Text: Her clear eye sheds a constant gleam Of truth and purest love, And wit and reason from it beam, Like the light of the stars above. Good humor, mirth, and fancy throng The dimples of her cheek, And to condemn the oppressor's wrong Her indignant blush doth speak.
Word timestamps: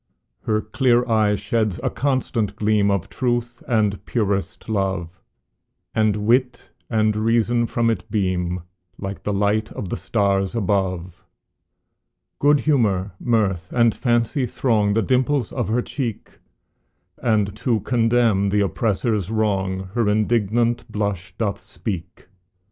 Her 0.47 0.61
clear 0.61 1.07
eye 1.07 1.35
sheds 1.35 1.79
a 1.83 1.91
constant 1.91 2.55
gleam 2.55 2.89
Of 2.89 3.07
truth 3.07 3.61
and 3.67 4.03
purest 4.07 4.67
love, 4.67 5.21
And 5.93 6.25
wit 6.25 6.71
and 6.89 7.15
reason 7.15 7.67
from 7.67 7.91
it 7.91 8.09
beam, 8.09 8.61
Like 8.97 9.21
the 9.21 9.31
light 9.31 9.71
of 9.73 9.89
the 9.89 9.97
stars 9.97 10.55
above. 10.55 11.21
Good 12.39 12.61
humor, 12.61 13.11
mirth, 13.19 13.71
and 13.71 13.93
fancy 13.93 14.47
throng 14.47 14.95
The 14.95 15.03
dimples 15.03 15.51
of 15.51 15.67
her 15.67 15.83
cheek, 15.83 16.31
And 17.21 17.55
to 17.57 17.81
condemn 17.81 18.49
the 18.49 18.61
oppressor's 18.61 19.29
wrong 19.29 19.89
Her 19.93 20.09
indignant 20.09 20.91
blush 20.91 21.35
doth 21.37 21.61
speak. 21.61 22.25